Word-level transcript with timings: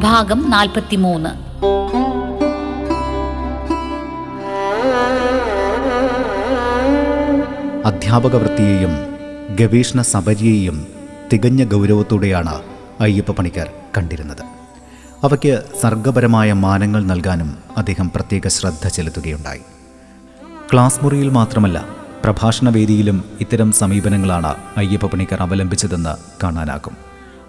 ഭാഗം 0.00 0.50
നാൽപ്പത്തിമൂന്ന്. 0.50 1.28
അധ്യാപക 7.86 8.36
വൃത്തിയെയും 8.36 8.90
ഗവേഷണ 9.56 10.02
സബരിയെയും 10.02 10.86
തികഞ്ഞ 11.32 11.64
ഗൗരവത്തോടെയാണ് 11.64 12.62
അയ്യപ്പ 13.00 13.30
പണിക്കർ 13.30 13.70
കണ്ടിരുന്നത്. 13.98 14.42
അവയ്ക്ക് 15.24 15.62
സർഗപരമായ 15.80 16.52
മാനങ്ങൾ 16.52 17.04
നൽകാനും 17.04 17.58
അദ്ദേഹം 17.76 18.10
പ്രത്യേക 18.14 18.48
ശ്രദ്ധ 18.48 18.88
ചെലുത്തുകയുണ്ടായി. 18.88 19.60
ക്ലാസ് 20.72 21.04
മുറിയിൽ 21.04 21.28
മാത്രമല്ല 21.28 21.84
പ്രഭാഷണവേദിയിലും 22.24 23.24
ഇത്തരം 23.40 23.72
സമീപനങ്ങളാണ് 23.72 24.54
അയ്യപ്പ 24.76 25.06
പണിക്കർ 25.06 25.42
അവലംബിച്ചതെന്ന് 25.42 26.16
കാണാനാകും. 26.42 26.96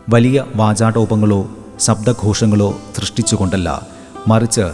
വലിയ 0.10 0.46
വാചാടോപങ്ങളോ 0.56 1.58
ശബ്ദഘോഷങ്ങളോ 1.82 2.70
സൃഷ്ടിച്ചുകൊണ്ടല്ല 2.96 3.70
മറിച്ച് 4.28 4.66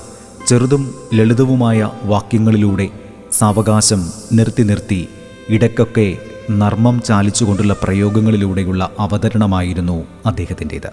ചെറുതും 0.47 0.83
ലളിതവുമായ 1.13 1.89
വാക്യങ്ങളിലൂടെ 2.03 2.87
സാവകാശം 3.31 4.01
നിർത്തി 4.33 4.63
നിർത്തി 4.63 5.07
ഇടയ്ക്കൊക്കെ 5.49 6.07
നർമ്മം 6.51 7.01
ചാലിച്ചുകൊണ്ടുള്ള 7.01 7.75
പ്രയോഗങ്ങളിലൂടെയുള്ള 7.83 8.89
അവതരണമായിരുന്നു 8.99 9.97
അദ്ദേഹത്തിന്റേത്. 10.25 10.91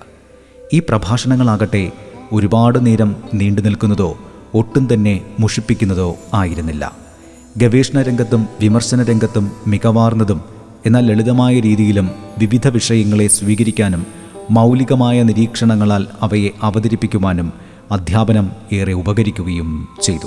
ഈ 0.72 0.78
പ്രഭാഷണങ്ങളാകട്ടെ 0.78 1.84
ഒരുപാട് 2.32 2.78
നേരം 2.86 3.16
നീണ്ടു 3.34 3.60
നിൽക്കുന്നതോ 3.60 4.10
ഒട്ടും 4.54 4.84
തന്നെ 4.92 5.14
മുഷിപ്പിക്കുന്നതോ 5.40 6.16
ആയിരുന്നില്ല. 6.34 6.84
ഗവേഷണ 7.56 8.02
രംഗത്തും 8.02 8.48
വിമർശന 8.60 9.02
രംഗത്തും 9.02 9.50
മികവാർന്നതും 9.66 10.40
എന്നാൽ 10.86 11.06
ലളിതമായ 11.06 11.60
രീതിയിലും 11.60 12.10
വിവിധ 12.38 12.68
വിഷയങ്ങളെ 12.68 13.26
സ്വീകരിക്കാനും 13.26 14.06
മൗലികമായ 14.50 15.22
നിരീക്ഷണങ്ങളാൽ 15.22 16.06
അവയെ 16.22 16.48
അവതരിപ്പിക്കുവാനും 16.62 17.52
അധ്യാപനം 17.92 18.50
ഏറെ 18.72 18.92
ഉപകരിക്കുകയും 18.92 19.88
ചെയ്തു. 20.02 20.26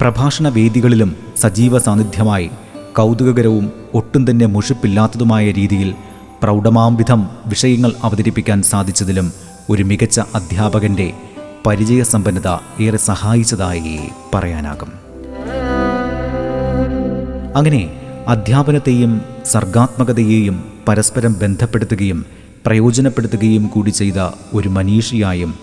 പ്രഭാഷണ 0.00 0.48
വേദികളിലും 0.48 1.16
സജീവ 1.36 1.78
സാന്നിധ്യമായി 1.78 2.50
കൗതുകകരവും 2.98 3.72
ഒട്ടും 3.94 4.30
തന്നെ 4.30 4.46
മുഷിപ്പില്ലാത്തതുമായ 4.46 5.50
രീതിയിൽ 5.50 5.94
പ്രൗഢമാംവിധം 6.42 7.28
വിഷയങ്ങൾ 7.46 7.92
അവതരിപ്പിക്കാൻ 8.04 8.62
സാധിച്ചതിലും 8.62 9.32
ഒരു 9.70 9.82
മികച്ച 9.82 10.20
അധ്യാപകന്റെ 10.34 11.12
പരിചയസമ്പന്നത 11.66 12.82
ഏറെ 12.82 12.96
സഹായിച്ചതായി 12.96 13.98
പറയാനാകും. 14.34 14.92
അങ്ങനെ 17.56 18.00
അധ്യാപനത്തെയും 18.28 19.20
സർഗാത്മകതയെയും 19.44 20.64
പരസ്പരം 20.88 21.36
ബന്ധപ്പെടുത്തുകയും 21.42 22.37
പ്രയോജനപ്പെടുത്തുകയും 22.66 23.66
കൂടി 23.66 23.90
ചെയ്ത 23.90 24.30
ഒരു 24.54 24.68
മനീഷിയായും 24.68 25.54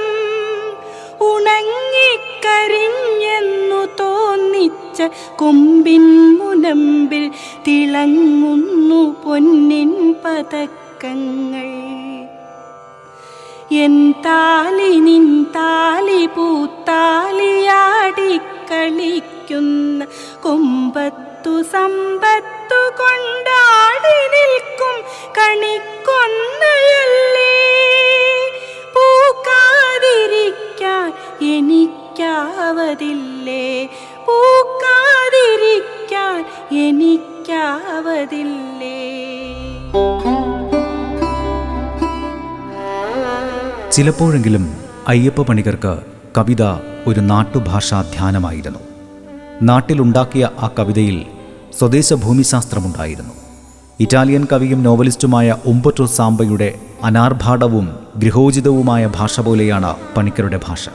ഉണങ്ങിക്കരിഞ്ഞെന്നു 1.26 3.80
തോന്നിച്ച 4.00 4.98
കൊമ്പിൻ 5.36 6.06
മുനമ്പിൽ 6.38 7.24
തിളങ്ങുന്നു 7.66 9.02
പൊന്നിൻ 9.24 9.92
പതക്കങ്ങൾ. 10.24 11.70
എൻ 13.84 13.94
താലി 14.26 14.92
നിൻ 15.06 15.26
താലി 15.56 16.22
പൂത്താലിയാടി 16.26 18.32
കളിക്കുന്ന 18.70 20.00
കൊമ്പത്തു 20.42 21.54
സമ്പത്തു 21.72 22.57
കൊണ്ടാടി 22.90 24.16
നിൽക്കും 24.34 24.96
കണിക്കൊന്നയല്ലേ? 25.38 27.54
പൂക്കാതിരിക്കാൻ 28.96 31.12
എനിക്കാവതില്ലേ? 31.56 33.88
പൂക്കാതിരിക്കാൻ 34.26 36.44
എനിക്കാവതില്ലേ? 36.86 38.98
ചിലപ്പോഴെങ്കിലും 43.92 44.78
അയ്യപ്പ 45.08 45.42
പണികർക്ക് 45.42 45.98
കവിത 46.38 46.62
ഒരു 47.06 47.20
നാട്ടുഭാഷാ 47.20 48.02
ധ്യാനമായിരുന്നു 48.02 48.78
നാട്ടിലുണ്ടാക്കിയ 49.62 50.50
ആ 50.58 50.70
കവിതയിൽ 50.78 51.26
സ്വദേശ 51.76 52.14
ഭൂമിശാസ്ത്രമുണ്ടായിരുന്നു 52.14 53.34
ഇറ്റാലിയൻ 54.00 54.46
കവിയും 54.52 54.82
നോവലിസ്റ്റുമായ 54.82 55.56
ഉംബർട്ടോ 55.66 56.06
സാമ്പയുടെ 56.06 56.78
അനാർഭാടവും 57.04 57.98
ഗൃഹോചിതവുമായ 58.16 59.10
ഭാഷ 59.16 59.40
പോലെയാണ് 59.40 59.96
പണിക്കരുടെ 60.16 60.60
ഭാഷ. 60.68 60.88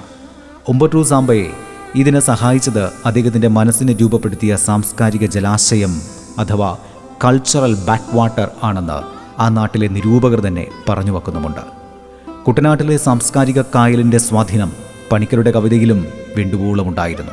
ഉംബർട്ടോ 0.69 1.03
സാമ്പയെ 1.03 1.47
ഇതിനെ 1.95 2.19
സഹായിച്ചത് 2.19 2.89
അദ്ദേഹത്തിന്റെ 3.05 3.47
മനസ്സിനെ 3.47 3.93
രൂപപ്പെടുത്തിയ 3.93 4.55
സാംസ്കാരിക 4.55 5.25
ജലാശയം 5.25 6.01
അഥവാ 6.39 6.77
കൾച്ചറൽ 7.25 7.75
ബാക്ക് 7.75 8.15
വാട്ടർ 8.15 8.49
ആണെന്ന് 8.63 8.99
ആ 9.41 9.49
നാട്ടിലെ 9.49 9.87
നിരൂപകർ 9.87 10.39
തന്നെ 10.39 10.67
പറഞ്ഞു 10.89 11.11
വെക്കുന്നുമുണ്ട്. 11.11 11.61
കുട്ടനാട്ടിലെ 12.47 12.97
സാംസ്കാരിക 12.97 13.61
കായലിന്റെ 13.61 14.17
സ്വാധീനം 14.17 14.73
പണിക്കരുടെ 15.11 15.51
കവിതയിലും 15.51 16.07
വേണ്ടുവോളമുണ്ടായിരുന്നു. 16.37 17.31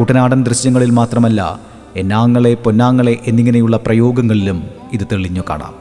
കുട്ടനാടൻ 0.00 0.44
ദൃശ്യങ്ങളിൽ 0.44 0.90
മാത്രമല്ല 0.90 1.60
എന്നാങ്ങളെ 1.96 2.54
പൊന്നാങ്ങളെ 2.54 3.18
എന്നിങ്ങനെയുള്ള 3.26 3.76
പ്രയോഗങ്ങളിലും 3.76 4.64
ഇത് 4.92 5.06
തെളിഞ്ഞു 5.12 5.42
കാണാം. 5.50 5.74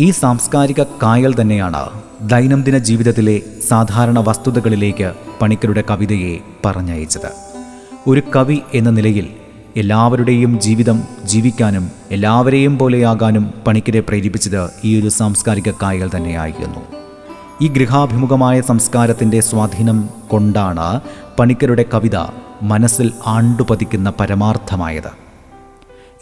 ഈ 0.00 0.10
സാംസ്കാരിക 0.10 0.82
കായൽ 0.82 1.40
തന്നെയാണ് 1.40 1.90
ദൈനംദിന 2.20 2.78
ജീവിതത്തിലെ 2.78 3.40
സാധാരണ 3.68 4.18
വസ്തുതകളിലേക്ക് 4.18 5.12
പണിക്കരുടെ 5.42 5.84
കവിതയെ 5.90 6.38
പറഞ്ഞയച്ചത്. 6.64 7.30
ഒരു 8.06 8.22
കവി 8.36 8.58
എന്ന 8.74 8.90
നിലയിൽ 8.90 9.28
എല്ലാവരുടെയും 9.76 10.60
ജീവിതം 10.60 11.02
ജീവിക്കാനും 11.24 11.90
എല്ലാവരെയും 12.10 12.78
പോലെയാകാനും 12.78 13.54
പണിക്കരെ 13.66 14.00
പ്രേരിപ്പിച്ചത് 14.00 14.70
ഈ 14.84 15.00
ഒരു 15.00 15.08
സാംസ്കാരിക 15.08 15.70
കായൽ 15.82 16.10
തന്നെയായിരുന്നു. 16.16 16.80
ഈ 17.62 17.68
ഗൃഹാഭിമുഖമായ 17.68 18.60
സംസ്കാരത്തിന്റെ 18.60 19.40
സ്വാധീനം 19.40 20.08
കൊണ്ടാണ് 20.28 21.00
പണിക്കരുടെ 21.38 21.84
കവിത 21.94 22.16
മനസ്സിൽ 22.62 23.12
ആണ്ടുപതിക്കുന്ന 23.26 24.12
പരമാർത്ഥമായത്. 24.20 25.29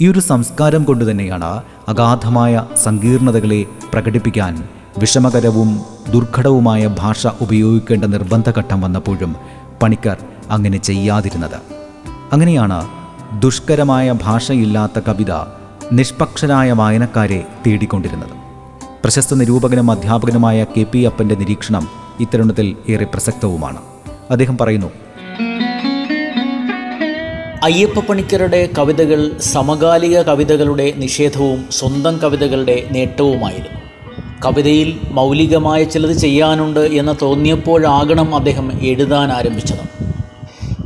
ഈ 0.00 0.06
ഒരു 0.08 0.20
സംസ്കാരം 0.20 0.84
കൊണ്ടുതന്നെയാണ് 0.84 1.62
അഗാധമായ 1.88 2.64
സങ്കീർണതകളെ 2.82 3.64
പ്രകടിപ്പിക്കാൻ 3.92 4.68
വിഷമകരവും 4.98 5.70
ദുർഘടവുമായ 6.12 6.86
ഭാഷ 6.98 7.26
ഉപയോഗിക്കേണ്ട 7.40 8.04
നിർബന്ധഘട്ടം 8.04 8.80
വന്നപ്പോഴും 8.80 9.36
പണിക്കർ 9.82 10.18
അങ്ങനെ 10.50 10.78
ചെയ്യാതിരുന്നത്. 10.78 11.58
അങ്ങനെയാണ് 12.32 12.78
ദുഷ്കരമായ 13.42 14.12
ഭാഷയില്ലാത്ത 14.12 14.98
കവിത 15.08 15.32
നിഷ്പക്ഷരായ 15.92 16.72
വായനക്കാരെ 16.72 17.46
തേടിക്കൊണ്ടിരുന്നത്. 17.66 18.34
പ്രശസ്ത 19.02 19.34
നിരൂപകനും 19.34 19.90
അധ്യാപകനുമായ 19.90 20.64
കെ 20.64 20.82
പി 20.82 20.98
അപ്പന്റെ 20.98 21.34
നിരീക്ഷണം 21.34 21.88
ഇത്തരുണത്തിൽ 22.20 22.76
ഏറെ 22.88 23.04
പ്രസക്തവുമാണ്. 23.04 23.80
അദ്ദേഹം 24.30 24.58
പറയുന്നു 24.58 24.90
അയ്യപ്പ 27.62 27.98
പണിക്കരുടെ 27.98 28.68
കവിതകൾ 28.78 29.38
സമകാലിക 29.38 30.22
കവിതകളുടെ 30.22 30.92
നിഷേധവും 30.96 31.64
സ്വന്തം 31.70 32.16
കവിതകളുടെ 32.16 32.88
നേട്ടവുമായിരുന്നു. 32.92 33.80
കവിതയിൽ 34.44 35.00
മൗലികമായ 35.10 35.84
ചിലത് 35.84 36.12
ചെയ്യാനുണ്ട് 36.12 36.80
എന്ന് 36.80 37.14
തോന്നിയപ്പോഴാകണം 37.22 38.34
അദ്ദേഹം 38.34 38.82
എഴുതാൻ 38.82 39.32
ആരംഭിച്ചത്. 39.32 39.84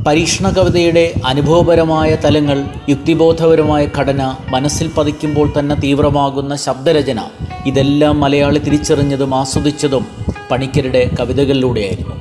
പരീക്ഷണ 0.07 0.49
കവിതയുടെ 0.49 1.13
അനുഭവപരമായ 1.25 2.15
തലങ്ങൾ 2.15 2.65
യുക്തിബോധപരമായ 2.89 3.87
ഘടന 3.97 4.35
മനസ്സിൽ 4.49 4.89
പതിക്കുമ്പോൾ 4.97 5.53
തന്നെ 5.59 5.75
തീവ്രമാകുന്ന 5.75 6.55
ശബ്ദരചന 6.55 7.19
ഇതെല്ലാം 7.65 8.19
മലയാളി 8.19 8.59
തിരിച്ചറിഞ്ഞതും 8.59 9.35
ആസ്വദിച്ചതും 9.35 10.07
പണിക്കരുടെ 10.51 11.09
കവിതകളിലൂടെയായിരുന്നു. 11.19 12.15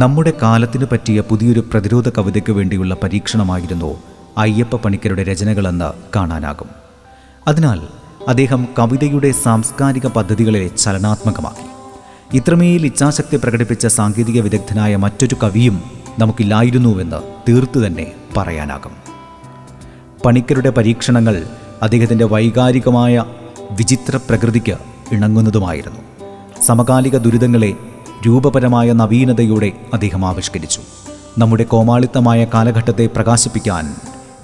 നമ്മുടെ 0.00 0.32
കാലത്തിനു 0.42 0.86
പറ്റിയ 0.92 1.20
പുതിയൊരു 1.20 1.60
പ്രതിരോധ 1.60 2.08
കവിതയ്ക്ക് 2.08 2.52
വേണ്ടിയുള്ള 2.52 2.96
പരീക്ഷണമായിരുന്നു 3.02 4.13
അയ്യപ്പ 4.38 4.76
പണിക്കരുടെ 4.76 5.22
രചനകളെന്ന് 5.22 5.92
കാണാനാകും. 6.16 6.68
അതിനാൽ 7.48 7.80
അദ്ദേഹം 8.28 8.68
കവിതയുടെ 8.78 9.30
സാംസ്കാരിക 9.30 10.06
പദ്ധതികളെ 10.06 10.68
ചലനാത്മകമാക്കി. 10.68 11.74
ഇത്രമേൽ 12.36 12.86
ഇച്ഛാശക്തി 12.86 13.36
പ്രകടിപ്പിച്ച 13.36 13.86
സാങ്കേതിക 13.86 14.40
വിദഗ്ധനായ 14.40 14.96
മറ്റൊരു 14.96 15.36
കവിയും 15.42 15.82
നമുക്കില്ലായിരുന്നുവെന്ന് 16.18 17.16
തീർത്തു 17.48 17.86
തന്നെ 17.86 18.12
പറയാനാകും. 18.36 18.92
പണിക്കരുടെ 20.24 20.70
പരീക്ഷണങ്ങൾ 20.70 21.46
അദ്ദേഹത്തിന്റെ 21.82 22.24
വൈകാരികമായ 22.24 23.24
വിചിത്ര 23.70 24.16
പ്രകൃതിക്ക് 24.16 24.76
ഇണങ്ങുന്നതുമായിരുന്നു. 25.12 26.00
സമകാലിക 26.62 27.16
ദുരിതങ്ങളെ 27.16 27.74
രൂപപരമായ 28.26 28.92
നവീനതയോടെ 28.92 29.72
അദ്ദേഹം 29.92 30.26
ആവിഷ്കരിച്ചു. 30.26 30.80
നമ്മുടെ 31.38 31.64
കോമാളിത്തമായ 31.64 32.46
കാലഘട്ടത്തെ 32.54 33.06
പ്രകാശിപ്പിക്കാൻ 33.06 33.96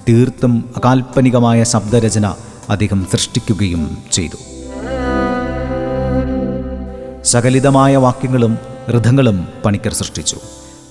തീർത്തും 0.09 0.73
അകാൽപ്പനികമായ 0.77 1.63
ശബ്ദരചന 1.63 2.35
അദ്ദേഹം 2.69 3.07
സൃഷ്ടിക്കുകയും 3.11 3.97
ചെയ്തു. 4.11 4.37
സകലിതമായ 7.23 7.95
വാക്യങ്ങളും 7.95 8.57
ഋതങ്ങളും 8.97 9.47
പണിക്കർ 9.65 9.93
സൃഷ്ടിച്ചു. 9.93 10.37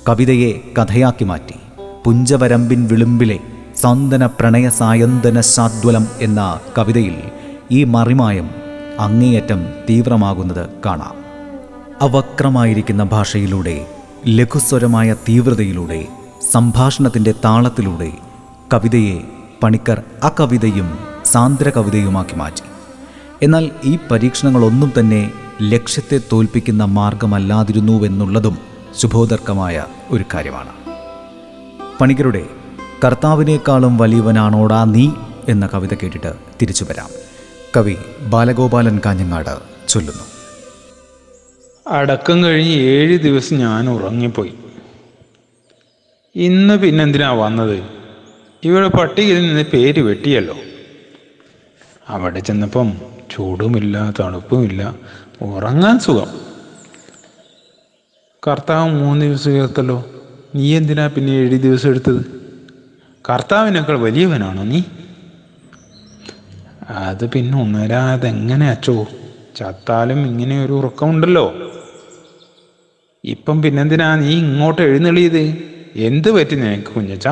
കവിതയെ 0.08 0.52
കഥയാക്കി 0.52 1.24
മാറ്റി. 1.24 1.54
പുഞ്ചവരമ്പിൻ 2.06 2.86
വിളുമ്പിലെ 2.86 3.38
സന്തന 3.76 4.26
പ്രണയ 4.26 4.68
സായന്തന 4.68 5.40
സാദ്വലം 5.40 6.06
എന്ന 6.20 6.60
കവിതയിൽ 6.78 7.22
ഈ 7.72 7.84
മറിമായം 7.84 8.50
അങ്ങേയറ്റം 9.00 9.66
തീവ്രമാകുന്നത് 9.90 10.68
കാണാം. 10.86 11.20
അവക്രമായിരിക്കുന്ന 12.02 13.02
ഭാഷയിലൂടെ 13.02 13.86
ലഘുസ്വരമായ 14.28 15.14
തീവ്രതയിലൂടെ 15.28 16.08
സംഭാഷണത്തിന്റെ 16.52 17.34
താളത്തിലൂടെ 17.44 18.12
കവിതയെ 18.72 19.20
പണിക്കർ 19.62 20.02
അകവിതയും 20.22 20.98
സാന്ദ്ര 21.24 21.70
കവിതയുമാക്കി 21.70 22.36
മാറ്റി. 22.36 22.62
എന്നാൽ 23.42 23.70
ഈ 23.84 23.98
പരീക്ഷണങ്ങളൊന്നും 24.10 24.92
തന്നെ 24.98 25.32
ലക്ഷ്യത്തെ 25.62 26.20
തോൽപ്പിക്കുന്ന 26.32 26.84
മാർഗമല്ലാതിരുന്നുവെന്നുള്ളതും 26.84 28.58
ശുഭോദർക്കമായ 28.96 29.84
ഒരു 30.10 30.24
കാര്യമാണ്. 30.34 30.68
പണിക്കരുടെ 32.00 32.46
കർത്താവിനേക്കാളും 33.04 33.98
വലിയവനാണോടാ 33.98 34.84
നീ? 34.84 35.10
എന്ന 35.48 35.68
കവിത 35.74 35.94
കേട്ടിട്ട് 35.94 36.34
തിരിച്ചു 36.62 36.84
വരാം. 36.84 37.08
കവി 37.76 37.96
ബാലഗോപാലൻ 38.20 39.00
കാഞ്ഞങ്ങാട് 39.06 39.58
ചൊല്ലുന്നു. 39.88 40.22
അടക്കം 41.90 42.44
കഴിഞ്ഞ് 42.44 42.74
ഏഴ് 42.74 43.18
ദിവസം 43.18 43.56
ഞാൻ 43.56 43.90
ഉറങ്ങിപ്പോയി. 43.90 44.54
ഇന്ന് 46.34 46.78
പിന്നെന്തിനാ 46.78 47.30
വന്നത്? 47.30 47.99
ഇവിടെ 48.64 48.88
പട്ടികയിൽ 48.88 49.46
നിന്ന് 49.46 49.64
പേര് 49.64 50.00
വെട്ടിയല്ലോ. 50.00 50.56
അവിടെ 52.08 52.40
ചെന്നപ്പം 52.40 52.92
ചൂടുമില്ല 53.30 54.12
തണുപ്പുമില്ല 54.20 54.94
ഉറങ്ങാൻ 55.42 55.98
സുഖം. 55.98 56.40
കർത്താവ് 58.46 58.90
മൂന്ന് 58.90 59.26
ദിവസം 59.26 59.50
ഉയർത്തല്ലോ. 59.50 60.06
നീ 60.54 60.76
എന്തിനാ 60.76 61.06
പിന്നെ 61.06 61.32
ഏഴ് 61.32 61.58
ദിവസം 61.58 61.88
എടുത്തത്? 61.88 62.24
കർത്താവിനേക്കാൾ 63.30 63.98
വലിയവനാണോ 63.98 64.62
നീ? 64.62 64.82
അത് 66.88 67.30
പിന്നെ 67.30 67.62
ഉണരാതെങ്ങനെ 67.62 68.70
അച്ചോ? 68.70 69.08
ചത്താലും 69.56 70.26
ഇങ്ങനെ 70.26 70.64
ഒരു 70.64 70.72
ഉറക്കമുണ്ടല്ലോ. 70.72 71.54
ഇപ്പം 73.24 73.62
പിന്നെന്തിനാ 73.62 74.16
നീ 74.16 74.38
ഇങ്ങോട്ട് 74.38 74.82
എഴുന്നള്ളിയത്? 74.82 75.54
എന്ത് 75.96 76.30
പറ്റി 76.30 76.54
നിനക്ക് 76.54 76.86
കുഞ്ഞച്ച? 76.86 77.28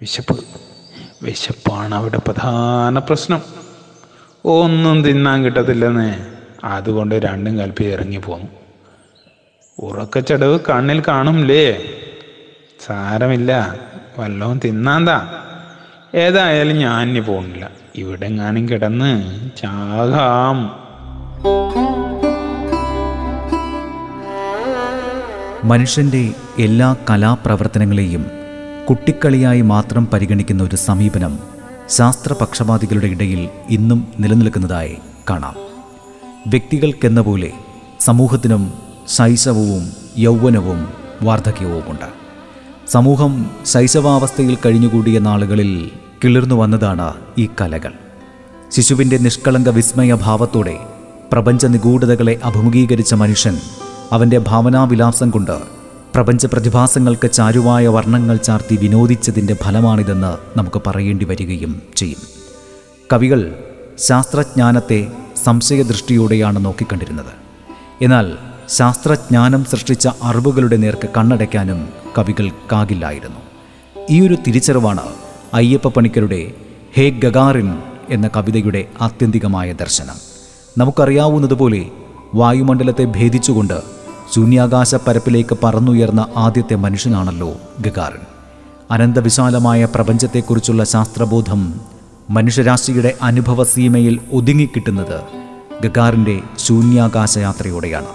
വിശപ്പ് 0.00 0.44
വിശപ്പാണ് 1.22 1.94
അവിടെ 1.94 2.18
പ്രധാന 2.18 2.98
പ്രശ്നം. 2.98 3.42
ഒന്നും 4.44 5.04
തിന്നാൻ 5.04 5.44
കിട്ടത്തില്ലെന്ന്. 5.44 6.26
അതുകൊണ്ട് 6.64 7.14
രണ്ടും 7.14 7.58
കൽപ്പി 7.58 7.84
ഇറങ്ങി 7.84 8.16
പോന്നു. 8.16 8.46
ഉറക്കച്ചടവ് 9.78 10.58
കണ്ണിൽ 10.70 11.02
കാണുമില്ലേ 11.08 11.82
സാരമില്ല. 12.86 13.74
വല്ലതും 14.18 14.60
തിന്നാന്താ 14.64 15.42
ഏതായാലും 16.14 16.76
ഞാൻ 16.78 17.08
ഇനി 17.08 17.20
പോകുന്നില്ല 17.20 17.70
ഇവിടെ 17.94 18.28
ഞാനും 18.28 18.68
കിടന്ന് 18.68 19.12
ചാകാം. 19.56 20.84
മനുഷ്യന്റെ 25.68 26.34
എല്ലാ 26.58 26.96
കലാപ്രവർത്തനങ്ങളെയും 27.10 28.30
കുട്ടിക്കളിയായി 28.88 29.60
മാത്രം 29.60 30.06
പരിഗണിക്കുന്ന 30.06 30.62
ഒരു 30.62 30.76
സമീപനം 30.76 31.38
ശാസ്ത്രപക്ഷപാതികളുടെ 31.90 33.06
ഇടയിൽ 33.06 33.48
ഇന്നും 33.70 34.08
നിലനിൽക്കുന്നതായി 34.20 34.96
കാണാം. 35.30 35.54
വ്യക്തികൾക്കെന്ന 36.46 37.20
പോലെ 37.20 37.52
സമൂഹത്തിനും 38.00 38.72
ശൈശവവും 39.08 39.92
യൗവനവും 40.18 40.88
വാർദ്ധക്യവുമുണ്ട്. 41.22 42.08
സമൂഹം 42.88 43.50
ശൈശവാവസ്ഥയിൽ 43.66 44.58
കഴിഞ്ഞുകൂടിയ 44.66 45.18
നാളുകളിൽ 45.18 45.90
കിളിർന്നു 46.24 46.54
വന്നതാണ് 46.54 47.14
ഈ 47.38 47.48
കലകൾ. 47.60 47.92
ശിശുവിന്റെ 48.72 49.18
നിഷ്കളങ്ക 49.18 49.68
വിസ്മയഭാവത്തോടെ 49.68 50.76
പ്രപഞ്ച 51.32 51.66
നിഗൂഢതകളെ 51.66 52.40
അഭിമുഖീകരിച്ച 52.44 53.14
മനുഷ്യൻ 53.14 53.58
അവന്റെ 54.12 54.38
ഭാവനാവിലാസം 54.38 55.30
കൊണ്ട് 55.30 55.73
പ്രപഞ്ച 56.14 56.46
പ്രതിഭാസങ്ങൾക്ക് 56.46 57.30
ചാരുവായ 57.30 57.86
വർണങ്ങൾ 57.86 58.36
ചാർത്തി 58.36 58.76
വിനോദിച്ചതിന്റെ 58.76 59.54
ഫലമാണിതെന്ന് 59.54 60.58
നമുക്ക് 60.58 60.82
പറയേണ്ടി 60.86 61.24
വരികയും 61.24 61.82
ചെയ്യും. 61.96 62.18
കവികൾ 63.12 63.54
ശാസ്ത്രജ്ഞാനത്തെ 63.98 65.06
സംശയദൃഷ്ടിയോടെയാണ് 65.44 66.64
നോക്കിക്കണ്ടിരുന്നത്. 66.64 67.32
എന്നാൽ 68.02 68.36
ശാസ്ത്രജ്ഞാനം 68.68 69.64
സൃഷ്ടിച്ച 69.64 70.08
അറിവുകളുടെ 70.22 70.76
നേർക്ക് 70.76 71.08
കണ്ണടയ്ക്കാനും 71.16 71.88
കവികൾക്കാകില്ലായിരുന്നു. 72.18 73.40
ഈ 74.10 74.26
ഒരു 74.26 74.36
തിരിച്ചറിവാണ് 74.46 75.02
അയ്യപ്പ 75.54 75.88
പണിക്കരുടെ 75.88 76.52
ഹേ 76.94 77.10
ഗഗാറിൻ 77.10 77.78
എന്ന 78.10 78.30
കവിതയുടെ 78.36 78.84
ആത്യന്തികമായ 79.00 79.72
ദർശനം. 79.72 80.16
നമുക്കറിയാവുന്നതുപോലെ 80.78 81.86
വായുമണ്ഡലത്തെ 82.34 83.04
ഭേദിച്ചുകൊണ്ട് 83.04 84.03
ശൂന്യാകാശ 84.34 84.94
പരപ്പിലേക്ക് 85.06 85.54
പറന്നുയർന്ന 85.62 86.28
ആദ്യത്തെ 86.36 86.76
മനുഷ്യനാണല്ലോ 86.76 87.50
ഗഗാറിൻ 87.80 88.24
അനന്തവിശാലമായ 88.90 89.84
പ്രപഞ്ചത്തെക്കുറിച്ചുള്ള 89.94 90.84
ശാസ്ത്രബോധം 90.84 91.62
മനുഷ്യരാശിയുടെ 92.30 93.14
അനുഭവസീമയിൽ 93.22 94.14
ഒതുങ്ങിക്കിട്ടുന്നത് 94.32 95.18
ഗഗാറിന്റെ 95.82 96.36
ശൂന്യാകാശ 96.58 97.38
യാത്രയോടെയാണ് 97.38 98.12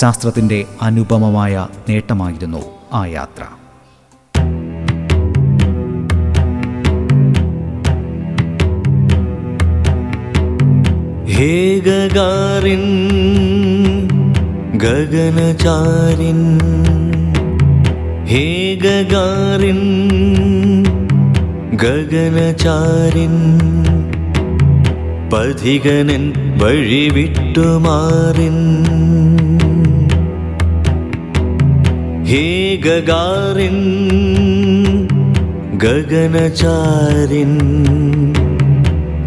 ശാസ്ത്രത്തിന്റെ 0.00 0.58
അനുപമമായ 0.82 1.54
നേട്ടമായിരുന്നു 1.88 2.62
ആ 2.92 3.02
യാത്ര. 3.08 3.42
ഹേ 11.34 11.52
ഗഗാറിൻ 11.80 12.84
ഗഗനചാരിൻ 14.78 16.58
ഹേ 18.26 18.74
ഗഗാരിൻ 18.74 19.80
ഗഗനചാരിൻ. 21.76 23.34
പഥികനൻ 25.30 26.32
വഴിവിട്ടുമാറിൻ 26.58 27.46
ഹേ 32.24 32.76
ഗഗാറിൻ 32.76 33.78
ഗഗനചാരിൻ. 35.78 37.52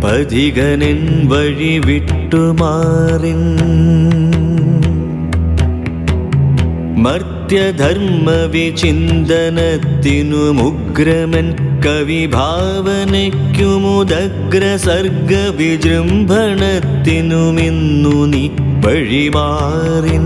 പഥികനൻ 0.04 1.30
വഴി 1.30 1.82
വിട്ടുമാറിൻ 1.86 3.42
മർത്യധർമ്മ 7.08 8.32
വിചിന്തനത്തിനു 8.32 10.36
മുഗ്രമൻ 10.36 11.56
കവിഭാവനയ്ക്കുമുദഗ്ര 11.86 14.76
സർഗ 14.76 15.56
വിജൃംഭണത്തിനുമിന്നു 15.56 18.26
നീ 18.26 18.50
വഴിമാറിൻ. 18.86 20.26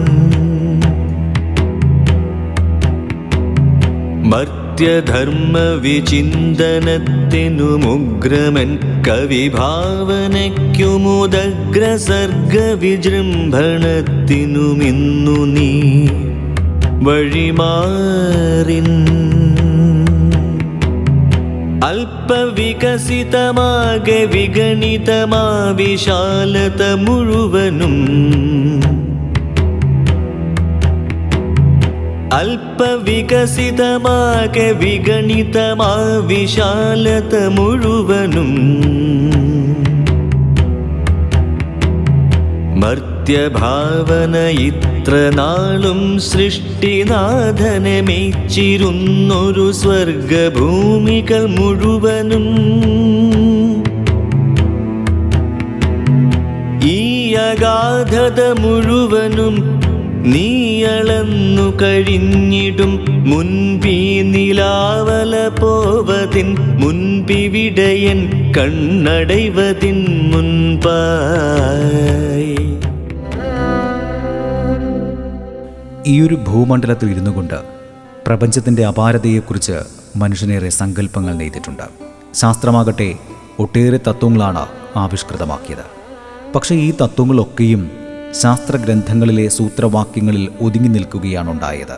മർത്യധർമ്മ 4.30 5.58
വിചിന്തനത്തിനു 5.58 7.64
മുഗ്രമൻ 7.64 8.80
കവിഭാവനയ്ക്കുമുദഗ്ര 9.08 11.96
സർഗ 11.96 12.74
വിജൃംഭണത്തിനുമിന്നു 12.74 15.46
നീ 15.46 15.92
വഴിമാറിൻ. 17.02 19.06
അല്പവികസിതമാക 21.86 24.10
വിഗണിതമാ 24.10 25.74
വിശാലത 25.76 26.84
മുഴുവനും. 26.84 28.08
അല്പവികസിതമാക 32.34 34.60
വിഗണിതമാ 34.60 36.22
വിശാലത 36.26 37.48
മുഴുവനും 37.48 38.82
മർത്യഭാവന 43.22 44.36
ഇത്ര 44.60 45.14
നാളും 45.34 46.00
സൃഷ്ടിനാഥനെ 46.20 48.02
മേച്ചിരുന്നൊരു 48.02 49.72
സ്വർഗഭൂമികൾ 49.72 51.44
മുഴുവനും. 51.46 52.46
ഈ 56.90 57.04
അഗാധത 57.34 58.40
മുഴുവനും 58.60 59.56
നീയളന്നു 60.34 61.68
കഴിഞ്ഞിടും. 61.82 62.94
മുൻപീ 63.30 63.98
നിലാവല 64.34 65.36
പോവതിൻ 65.62 66.50
മുൻപിവിടയൻ 66.82 68.20
കണ്ണടൈവതിൻ 68.58 70.00
മുൻപായി 70.32 72.11
ഈ 76.08 76.22
ഒരു 76.22 76.36
ഭൂമണ്ഡലത്തിൽ 76.36 77.12
ഇരുന്നു 77.12 77.32
കൊണ്ട് 77.32 77.64
പ്രപഞ്ചത്തിന്റെ 78.28 78.86
അപാരതയെക്കുറിച്ച് 78.86 79.80
മനുഷ്യനേറെ 80.16 80.70
സങ്കല്പങ്ങൾ 80.70 81.34
നെയ്തിട്ടുണ്ട്. 81.34 81.84
ശാസ്ത്രമാകട്ടെ 82.34 83.16
ഒട്ടേറെ 83.60 84.00
തത്വങ്ങളാണ് 84.08 84.66
ആവിഷ്കൃതമാക്കിയത്. 84.96 85.86
പക്ഷേ 86.56 86.76
ഈ 86.76 86.94
തത്വങ്ങളൊക്കെയും 87.02 87.92
ശാസ്ത്രഗ്രന്ഥങ്ങളിലെ 88.42 89.48
സൂത്രവാക്യങ്ങളിൽ 89.48 90.50
ഒതുങ്ങി 90.62 90.90
നിൽക്കുകയാണ് 90.90 91.50
ഉണ്ടായത് 91.50 91.98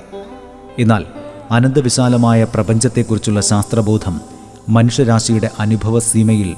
എന്നാൽ 0.79 1.05
അനന്തവിശാലമായ 1.51 2.43
പ്രപഞ്ചത്തെക്കുറിച്ചുള്ള 2.43 3.41
ശാസ്ത്രബോധം 3.41 4.21
മനുഷ്യരാശിയുടെ 4.69 5.49
അനുഭവ 5.59 5.99
സീമയിൽ 5.99 6.55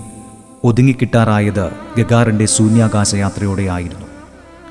ഒതുങ്ങിക്കിട്ടാറായത് 0.63 1.71
ഗഗാറിന്റെ 1.97 2.45
ശൂന്യാകാശയാത്രയോടെയായിരുന്നു. 2.45 4.05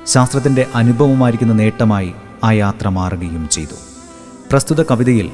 ശാസ്ത്രത്തിന്റെ 0.05 0.65
അനുഭവമായിരിക്കുന്ന 0.75 1.53
നേട്ടമായി 1.53 2.13
ആ 2.43 2.51
യാത്ര 2.51 2.89
മാറുകയും 2.89 3.49
ചെയ്തു. 3.51 3.75
പ്രസ്തുത 4.51 4.83
കവിതയിൽ 4.83 5.29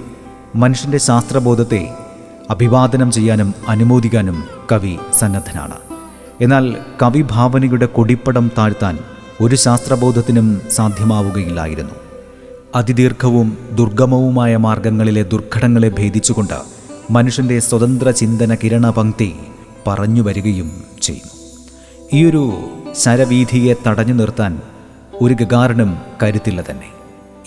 മനുഷ്യന്റെ 0.55 0.97
ശാസ്ത്രബോധത്തെ 0.97 1.89
അഭിവാദനം 2.49 3.11
ചെയ്യാനും 3.11 3.53
അനുമോദിക്കാനും 3.67 4.43
കവി 4.71 4.97
സന്നദ്ധനാണ്. 5.19 5.75
എന്നാൽ 6.41 6.75
കവിഭാവനയുടെ 7.01 7.85
കൊടിപ്പടം 7.85 8.51
താഴ്ത്താൻ 8.57 8.99
ഒരു 9.41 9.55
ശാസ്ത്രബോധത്തിനും 9.55 10.61
സാധ്യമാവുകയില്ലായിരുന്നു. 10.71 11.91
അതിദീർഘവും 12.75 13.57
ദുർഗമവുമായ 13.73 14.57
മാർഗങ്ങളിലെ 14.57 15.23
ദുർഘടങ്ങളെ 15.23 15.89
ഭേദിച്ചുകൊണ്ട് 15.89 16.81
മനുഷ്യന്റെ 17.11 17.59
സ്വതന്ത്ര 17.59 18.09
ചിന്തന 18.09 18.55
കിരണ 18.55 18.89
പങ്ക്തി 18.89 19.35
പറഞ്ഞു 19.87 20.21
വരികയും 20.21 20.71
ചെയ്യുന്നു. 21.01 21.41
ഈയൊരു 22.13 22.69
ശരവീധിയെ 22.93 23.73
തടഞ്ഞു 23.87 24.13
നിർത്താൻ 24.13 24.61
ഒരു 25.23 25.33
ഗഗാറിനും 25.33 26.01
കരുത്തില്ല 26.23 26.63
തന്നെ. 26.69 26.87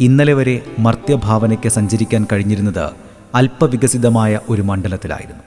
ഇന്നലെ 0.00 0.33
വരെ 0.33 0.61
മർത്യഭാവനയ്ക്ക് 0.78 1.69
സഞ്ചരിക്കാൻ 1.69 2.26
കഴിഞ്ഞിരുന്നത് 2.33 2.90
അല്പവികസിതമായ 3.35 4.40
ഒരു 4.49 4.62
മണ്ഡലത്തിലായിരുന്നു. 4.62 5.43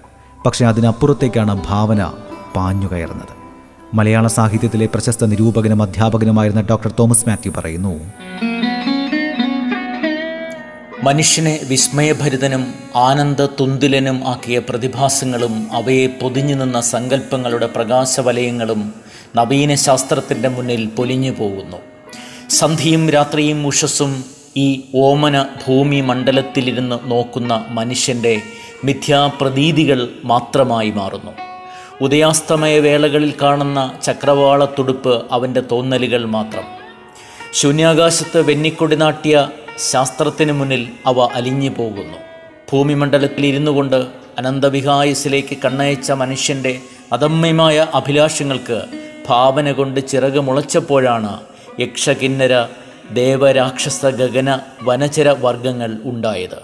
പക്ഷേ 0.46 0.66
അതിനപ്പുറത്തേക്കാണ് 0.66 1.62
ഭാവന 1.70 2.12
പാഞ്ഞുകയറുന്നത്. 2.56 3.34
മലയാള 3.94 4.28
സാഹിത്യത്തിലെ 4.28 4.90
പ്രശസ്ത 4.94 5.26
നിരൂപകനും 5.26 5.82
അധ്യാപകനുമായിരുന്ന 5.82 6.62
ഡോക്ടർ 6.70 6.92
തോമസ് 7.00 7.30
മാത്യു 7.30 7.52
പറയുന്നു 7.58 8.00
മനുഷ്യനെ 11.04 11.60
വിസ്മയഭരിതനും 11.70 12.74
ആനന്ദ 12.96 13.42
തുന്തിലനും 13.42 14.28
ആക്കിയ 14.28 14.60
പ്രതിഭാസങ്ങളും 14.60 15.68
അവയെ 15.74 16.08
പൊതിഞ്ഞു 16.08 16.56
നിന്ന 16.56 16.82
സങ്കല്പങ്ങളുടെ 16.82 17.68
പ്രകാശവലയങ്ങളും 17.68 18.94
നവീന 19.36 19.76
ശാസ്ത്രത്തിന്റെ 19.76 20.50
മുന്നിൽ 20.50 20.86
പൊലിഞ്ഞു 20.88 21.32
പോകുന്നു. 21.32 21.78
സന്ധിയും 22.50 23.10
രാത്രിയും 23.10 23.68
ഉഷസ്സും 23.68 24.24
ഈ 24.58 24.82
ഓമന 24.96 25.46
ഭൂമി 25.66 26.02
മണ്ഡലത്തിലിരുന്ന് 26.02 27.12
നോക്കുന്ന 27.12 27.66
മനുഷ്യന്റെ 27.70 28.42
മിഥ്യാപ്രതീതികൾ 28.84 30.10
മാത്രമായി 30.24 30.92
മാറുന്നു. 30.92 31.32
ഉദയാസ്തമയ 32.02 32.80
വേളകളിൽ 32.80 33.34
കാണുന്ന 33.42 34.00
ചക്രവാളത്തുടുപ്പ് 34.04 35.26
അവന്റെ 35.32 35.62
തോന്നലുകൾ 35.72 36.26
മാത്രം. 36.26 36.64
ശൂന്യാകാശത്ത് 37.54 38.50
വെന്നിക്കൊടി 38.50 38.96
നാട്ടിയ 38.96 39.50
ശാസ്ത്രത്തിന് 39.92 40.52
മുന്നിൽ 40.52 40.88
അവ 41.06 41.28
അലിഞ്ഞു 41.34 41.70
പോകുന്നു. 41.70 42.18
ഭൂമിമണ്ഡലത്തിൽ 42.72 43.46
ഇരുന്നു 43.46 43.72
കൊണ്ട് 43.72 44.08
അനന്തവിഹായസിലേക്ക് 44.38 45.58
കണ്ണയച്ച 45.66 46.12
മനുഷ്യന്റെ 46.12 46.80
അദമ്യമായ 47.14 47.88
അഭിലാഷങ്ങൾക്ക് 47.94 48.82
ഭാവന 49.30 49.72
കൊണ്ട് 49.72 50.08
ചിറക് 50.08 50.40
മുളച്ചപ്പോഴാണ് 50.40 51.57
യക്ഷകിന്നര 51.80 52.66
ദേവരാക്ഷസ 53.14 54.06
ഗഗന 54.06 54.60
വനചര 54.84 55.30
വർഗങ്ങൾ 55.30 55.98
ഉണ്ടായത്. 56.04 56.60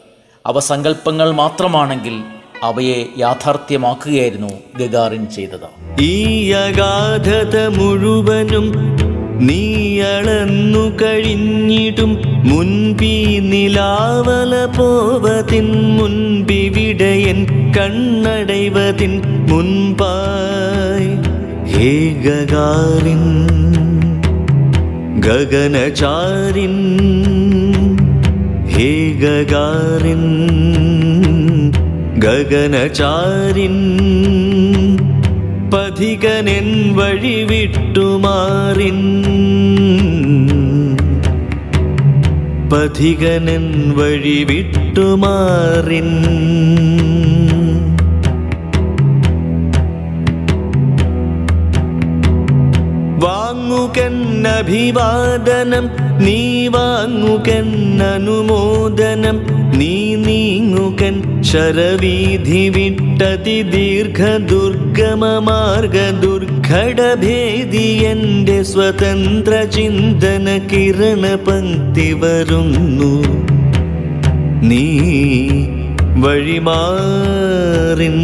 അവ 0.46 0.60
സങ്കല്പങ്ങൾ 0.60 1.32
മാത്രമാണെങ്കിൽ 1.32 2.24
അവയെ 2.63 3.05
യാഥാർത്ഥ്യമാക്കുകയായിരുന്നു 3.17 4.50
ഗഗാറിൻ 4.79 5.29
ചെയ്തത്. 5.29 6.01
ഈ 6.01 6.51
അഗാധത 6.51 7.67
മുഴുവനും 7.67 8.72
നീ 9.48 10.00
അളന്നു 10.00 10.98
കഴിഞ്ഞിടും. 11.01 12.22
മുൻപി 12.25 13.39
നിലാവല 13.41 14.65
പോവതിൻ 14.77 15.98
മുൻപിവിടയൻ 15.98 17.46
കണ്ണടൈവതിൻ 17.77 19.22
മുൻപായി. 19.50 21.08
ഗഗാറിൻ. 22.22 23.53
ഗഗനചാരിൻ 25.25 26.75
ഹേ 28.73 28.89
ഗഗാറിൻ 29.21 30.23
ഗഗനചാരിൻ 32.25 33.77
പഥികനെൻ 35.73 36.67
വഴി 36.97 37.37
വിട്ടുമാറിൻ 37.49 38.99
പഥികനെൻ 42.73 43.65
വഴി 43.97 44.39
വിട്ടുമാറിൻ 44.49 46.09
വാങ്ങുകന്നഭിവാദനം 53.95 55.86
നീ 56.19 56.38
വാങ്ങുകന്നനുമോദനം 56.75 59.38
നീ 59.79 59.91
നീങ്ങുകൻ 60.23 61.15
ശരവീധി 61.49 62.62
വിട്ടതി 62.75 63.58
ദീർഘ 63.73 64.21
ദുർഗമ 64.51 65.29
മാർഗ 65.47 65.97
ദുർഘടഭേദി 66.23 67.86
എന്റെ 68.12 68.58
സ്വതന്ത്ര 68.71 69.53
ചിന്തന 69.75 70.56
കിരണ 70.71 71.25
പങ്ക്തി 71.45 72.08
വരുന്നു 72.21 73.12
നീ 74.69 74.86
വഴിമാറിൻ 76.23 78.17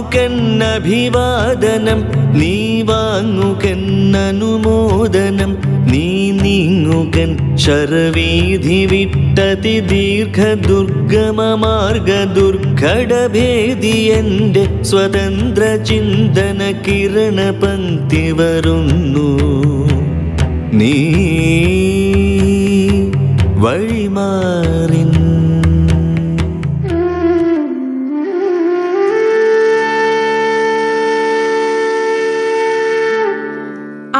വാങ്ങുകന്നഭിവാദനം 0.00 2.00
നീ 2.34 2.52
വാങ്ങുകന്നനുമോദനം 2.88 5.52
നീ 5.90 6.04
നീങ്ങുകൻ 6.38 7.30
ശരവീധി 7.64 8.78
വിട്ടതി 8.92 9.74
ദീർഘ 9.90 10.38
ദുർഗമ 10.66 11.40
മാർഗ 11.62 12.10
ദുർഘടഭേദി 12.36 13.94
എന്റെ 14.18 14.64
സ്വതന്ത്ര 14.90 15.62
ചിന്തന 15.88 16.60
കിരണ 16.86 17.38
പങ്ക്തി 17.62 18.24
വരുന്നു 18.38 19.28
നീ 20.78 20.94
വഴിമാറിൻ 23.62 25.12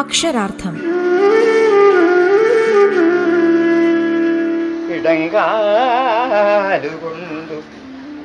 അക്ഷരാർത്ഥം. 0.09 0.75
ഇടങ്കാലുകൊണ്ടു 4.95 7.63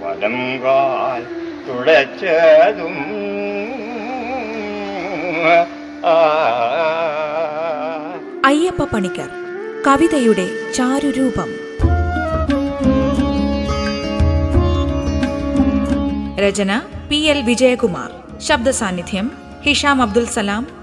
വലം 0.02 0.64
കാൽ 0.64 1.26
തുളച്ചതും 1.68 2.96
അയ്യപ്പ 8.46 8.84
പണിക്കർ 8.84 9.30
കവിതയുടെ 9.88 10.74
ചാരുരൂപം. 10.74 11.50
രചന 16.40 16.82
പി 17.10 17.16
എൽ 17.16 17.42
വിജയകുമാർ. 17.42 18.40
ശബ്ദസാന്നിധ്യം 18.40 19.32
ഹിഷാം 19.66 20.02
അബ്ദുൽ 20.02 20.26
സലാം 20.26 20.83